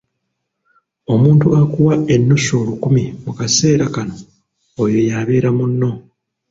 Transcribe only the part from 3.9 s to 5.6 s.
kano oyo y’abeera